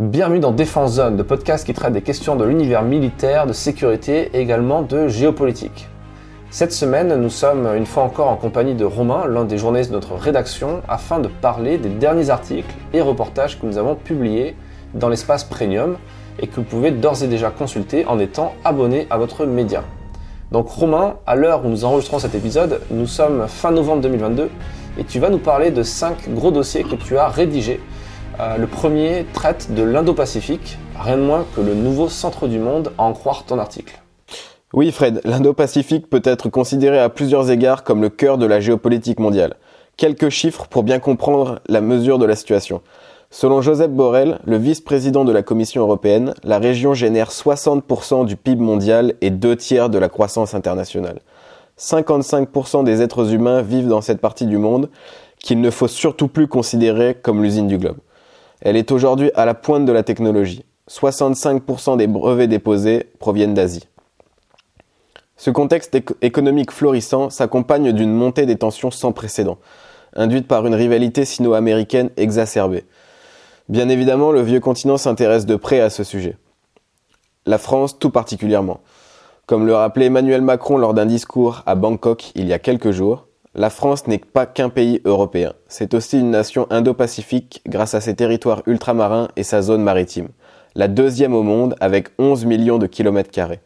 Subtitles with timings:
[0.00, 4.30] Bienvenue dans Défense Zone, le podcast qui traite des questions de l'univers militaire, de sécurité
[4.32, 5.88] et également de géopolitique.
[6.48, 9.96] Cette semaine, nous sommes une fois encore en compagnie de Romain, l'un des journalistes de
[9.96, 14.56] notre rédaction, afin de parler des derniers articles et reportages que nous avons publiés
[14.94, 15.98] dans l'espace Premium
[16.38, 19.84] et que vous pouvez d'ores et déjà consulter en étant abonné à notre média.
[20.50, 24.48] Donc Romain, à l'heure où nous enregistrons cet épisode, nous sommes fin novembre 2022
[24.96, 27.80] et tu vas nous parler de 5 gros dossiers que tu as rédigés
[28.40, 32.92] euh, le premier traite de l'Indo-Pacifique, rien de moins que le nouveau centre du monde,
[32.96, 34.00] à en croire ton article.
[34.72, 39.18] Oui Fred, l'Indo-Pacifique peut être considéré à plusieurs égards comme le cœur de la géopolitique
[39.18, 39.56] mondiale.
[39.96, 42.80] Quelques chiffres pour bien comprendre la mesure de la situation.
[43.30, 48.62] Selon Joseph Borrell, le vice-président de la Commission européenne, la région génère 60% du PIB
[48.62, 51.20] mondial et deux tiers de la croissance internationale.
[51.78, 54.88] 55% des êtres humains vivent dans cette partie du monde
[55.38, 57.98] qu'il ne faut surtout plus considérer comme l'usine du globe.
[58.60, 60.64] Elle est aujourd'hui à la pointe de la technologie.
[60.90, 63.88] 65% des brevets déposés proviennent d'Asie.
[65.36, 69.58] Ce contexte économique florissant s'accompagne d'une montée des tensions sans précédent,
[70.14, 72.84] induite par une rivalité sino-américaine exacerbée.
[73.70, 76.36] Bien évidemment, le vieux continent s'intéresse de près à ce sujet.
[77.46, 78.80] La France tout particulièrement.
[79.46, 83.26] Comme le rappelait Emmanuel Macron lors d'un discours à Bangkok il y a quelques jours,
[83.54, 88.14] la France n'est pas qu'un pays européen, c'est aussi une nation indo-pacifique grâce à ses
[88.14, 90.28] territoires ultramarins et sa zone maritime,
[90.76, 93.60] la deuxième au monde avec 11 millions de kilomètres carrés.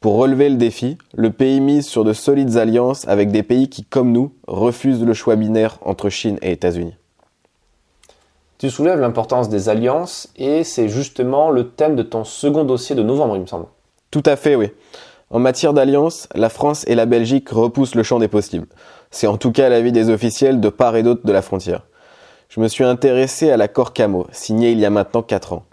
[0.00, 3.84] Pour relever le défi, le pays mise sur de solides alliances avec des pays qui,
[3.84, 6.94] comme nous, refusent le choix binaire entre Chine et États-Unis.
[8.58, 13.02] Tu soulèves l'importance des alliances et c'est justement le thème de ton second dossier de
[13.02, 13.66] novembre, il me semble.
[14.10, 14.70] Tout à fait, oui.
[15.28, 18.68] En matière d'alliance, la France et la Belgique repoussent le champ des possibles.
[19.10, 21.82] C'est en tout cas l'avis des officiels de part et d'autre de la frontière.
[22.48, 25.64] Je me suis intéressé à l'accord CAMO, signé il y a maintenant 4 ans.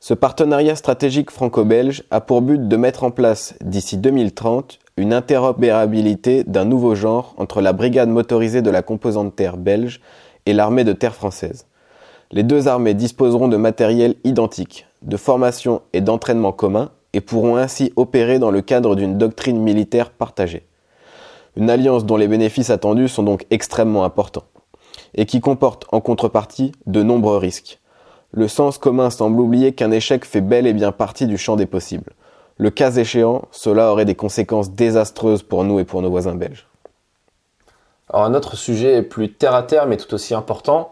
[0.00, 6.44] Ce partenariat stratégique franco-belge a pour but de mettre en place, d'ici 2030, une interopérabilité
[6.44, 10.02] d'un nouveau genre entre la brigade motorisée de la composante terre belge
[10.44, 11.64] et l'armée de terre française.
[12.32, 17.92] Les deux armées disposeront de matériel identique, de formation et d'entraînement communs et pourront ainsi
[17.96, 20.66] opérer dans le cadre d'une doctrine militaire partagée.
[21.56, 24.44] Une alliance dont les bénéfices attendus sont donc extrêmement importants,
[25.14, 27.80] et qui comporte en contrepartie de nombreux risques.
[28.32, 31.66] Le sens commun semble oublier qu'un échec fait bel et bien partie du champ des
[31.66, 32.12] possibles.
[32.56, 36.66] Le cas échéant, cela aurait des conséquences désastreuses pour nous et pour nos voisins belges.
[38.08, 40.90] Alors un autre sujet plus terre à terre mais tout aussi important,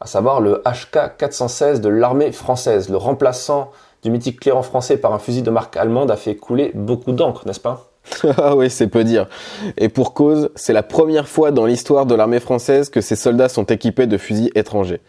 [0.00, 2.88] à savoir le HK 416 de l'armée française.
[2.88, 3.70] Le remplaçant
[4.02, 7.46] du mythique clairon français par un fusil de marque allemande a fait couler beaucoup d'encre,
[7.46, 7.90] n'est-ce pas?
[8.38, 9.28] Ah oui, c'est peu dire.
[9.76, 13.48] Et pour cause, c'est la première fois dans l'histoire de l'armée française que ces soldats
[13.48, 15.00] sont équipés de fusils étrangers.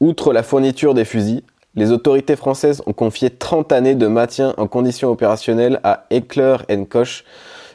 [0.00, 1.42] Outre la fourniture des fusils,
[1.74, 6.56] les autorités françaises ont confié 30 années de maintien en conditions opérationnelles à Eckler
[6.90, 7.24] Koch,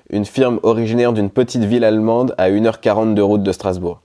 [0.10, 4.02] une firme originaire d'une petite ville allemande à 1h40 de route de Strasbourg.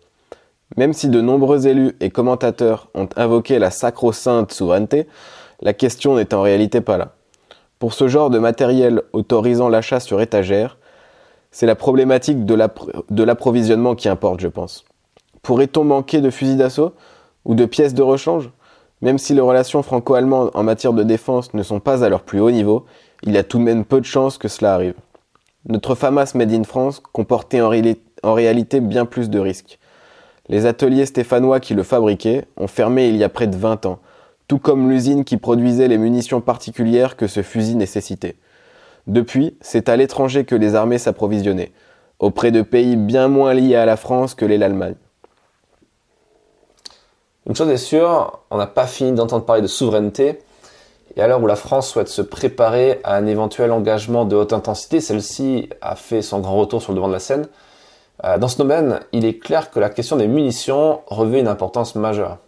[0.76, 5.06] Même si de nombreux élus et commentateurs ont invoqué la sacro-sainte souveraineté,
[5.62, 7.12] la question n'est en réalité pas là.
[7.78, 10.78] Pour ce genre de matériel autorisant l'achat sur étagère,
[11.50, 14.84] c'est la problématique de l'approvisionnement qui importe, je pense.
[15.42, 16.92] Pourrait-on manquer de fusils d'assaut
[17.44, 18.50] ou de pièces de rechange?
[19.00, 22.40] Même si les relations franco-allemandes en matière de défense ne sont pas à leur plus
[22.40, 22.84] haut niveau,
[23.22, 24.94] il y a tout de même peu de chances que cela arrive.
[25.66, 27.70] Notre FAMAS Made in France comportait en,
[28.22, 29.78] en réalité bien plus de risques.
[30.48, 33.98] Les ateliers stéphanois qui le fabriquaient ont fermé il y a près de 20 ans,
[34.48, 38.36] tout comme l'usine qui produisait les munitions particulières que ce fusil nécessitait.
[39.06, 41.72] Depuis, c'est à l'étranger que les armées s'approvisionnaient,
[42.18, 44.94] auprès de pays bien moins liés à la France que l'est l'Allemagne.
[47.48, 50.40] Une chose est sûre, on n'a pas fini d'entendre parler de souveraineté,
[51.16, 54.52] et à l'heure où la France souhaite se préparer à un éventuel engagement de haute
[54.52, 57.48] intensité, celle-ci a fait son grand retour sur le devant de la scène.
[58.26, 61.94] Euh, dans ce domaine, il est clair que la question des munitions revêt une importance
[61.94, 62.38] majeure.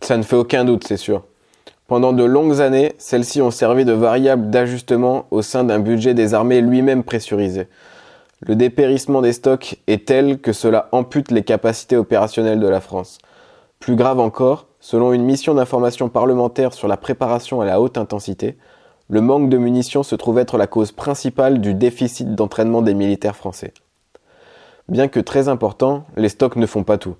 [0.00, 1.24] Ça ne fait aucun doute, c'est sûr.
[1.88, 6.34] Pendant de longues années, celles-ci ont servi de variable d'ajustement au sein d'un budget des
[6.34, 7.66] armées lui-même pressurisé.
[8.40, 13.18] Le dépérissement des stocks est tel que cela ampute les capacités opérationnelles de la France.
[13.80, 18.56] Plus grave encore, selon une mission d'information parlementaire sur la préparation à la haute intensité,
[19.08, 23.36] le manque de munitions se trouve être la cause principale du déficit d'entraînement des militaires
[23.36, 23.72] français.
[24.88, 27.16] Bien que très important, les stocks ne font pas tout.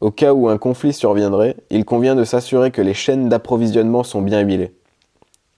[0.00, 4.22] Au cas où un conflit surviendrait, il convient de s'assurer que les chaînes d'approvisionnement sont
[4.22, 4.74] bien huilées.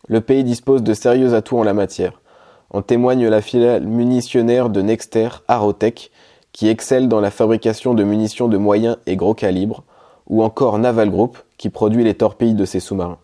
[0.09, 2.21] Le pays dispose de sérieux atouts en la matière.
[2.71, 6.11] En témoigne la filiale munitionnaire de Nexter, Arotech,
[6.53, 9.85] qui excelle dans la fabrication de munitions de moyen et gros calibre,
[10.29, 13.19] ou encore Naval Group, qui produit les torpilles de ses sous-marins.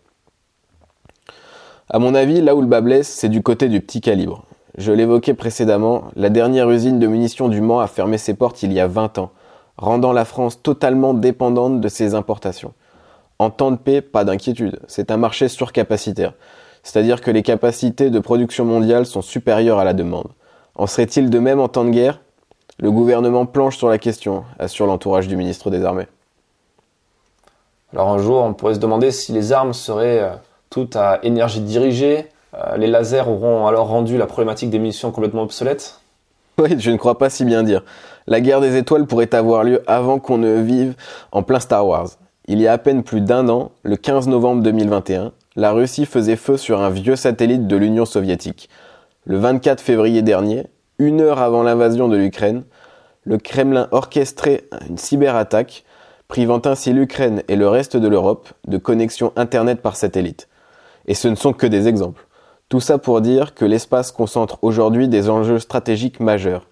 [1.89, 4.45] À mon avis, là où le bas blesse, c'est du côté du petit calibre.
[4.79, 8.73] Je l'évoquais précédemment, la dernière usine de munitions du Mans a fermé ses portes il
[8.73, 9.33] y a 20 ans,
[9.77, 12.75] rendant la France totalement dépendante de ses importations.
[13.41, 16.33] En temps de paix, pas d'inquiétude, c'est un marché surcapacitaire,
[16.85, 20.29] c'est-à-dire que les capacités de production mondiale sont supérieures à la demande.
[20.77, 22.21] En serait-il de même en temps de guerre?
[22.79, 26.07] Le gouvernement planche sur la question, assure l'entourage du ministre des Armées.
[27.93, 30.31] Alors un jour, on pourrait se demander si les armes seraient euh,
[30.71, 32.29] toutes à énergie dirigée,
[32.77, 36.01] les lasers auront alors rendu la problématique des munitions complètement obsolète
[36.59, 37.85] Oui, je ne crois pas si bien dire.
[38.27, 40.95] La guerre des étoiles pourrait avoir lieu avant qu'on ne vive
[41.33, 42.09] en plein Star Wars.
[42.47, 46.37] Il y a à peine plus d'un an, le 15 novembre 2021, la Russie faisait
[46.37, 48.69] feu sur un vieux satellite de l'Union soviétique.
[49.25, 50.67] Le 24 février dernier,
[50.99, 52.63] une heure avant l'invasion de l'Ukraine,
[53.25, 55.85] le Kremlin orchestrait une cyberattaque,
[56.29, 60.49] privant ainsi l'Ukraine et le reste de l'Europe de connexion Internet par satellite.
[61.07, 62.28] Et ce ne sont que des exemples.
[62.69, 66.67] Tout ça pour dire que l'espace concentre aujourd'hui des enjeux stratégiques majeurs.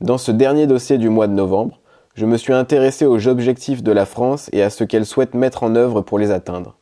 [0.00, 1.80] Dans ce dernier dossier du mois de novembre,
[2.14, 5.64] je me suis intéressé aux objectifs de la France et à ce qu'elle souhaite mettre
[5.64, 6.76] en œuvre pour les atteindre.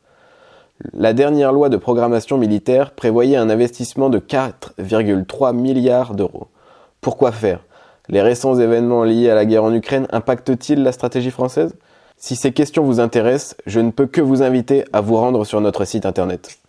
[0.92, 6.46] La dernière loi de programmation militaire prévoyait un investissement de 4,3 milliards d'euros.
[7.00, 7.64] Pourquoi faire?
[8.08, 11.74] Les récents événements liés à la guerre en Ukraine impactent-ils la stratégie française?
[12.16, 15.60] Si ces questions vous intéressent, je ne peux que vous inviter à vous rendre sur
[15.60, 16.60] notre site internet.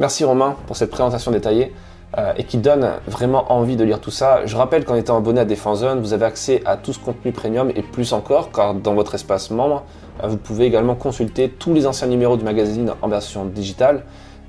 [0.00, 1.74] Merci Romain pour cette présentation détaillée
[2.16, 4.46] euh, et qui donne vraiment envie de lire tout ça.
[4.46, 7.32] Je rappelle qu'en étant abonné à Défense Zone, vous avez accès à tout ce contenu
[7.32, 9.84] premium et plus encore, car dans votre espace membre,
[10.24, 14.04] euh, vous pouvez également consulter tous les anciens numéros du magazine en version digitale,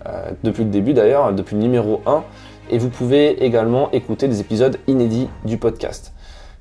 [0.08, 2.24] euh, depuis le début d'ailleurs, depuis le numéro 1,
[2.70, 6.14] et vous pouvez également écouter des épisodes inédits du podcast.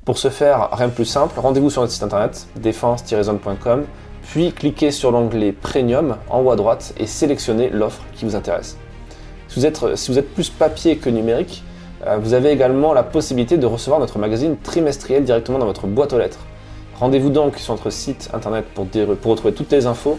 [0.05, 3.85] Pour ce faire, rien de plus simple, rendez-vous sur notre site internet défense-zone.com
[4.31, 8.79] puis cliquez sur l'onglet Premium en haut à droite et sélectionnez l'offre qui vous intéresse.
[9.49, 11.65] Si vous, êtes, plus papier que numérique,
[12.07, 16.13] euh, vous avez également la possibilité de recevoir notre magazine trimestriel directement dans votre boîte
[16.13, 16.47] aux lettres.
[16.95, 18.87] Rendez-vous donc sur notre site internet pour
[19.33, 20.17] retrouver toutes les infos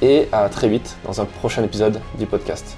[0.00, 2.76] et à très vite dans un prochain épisode du podcast.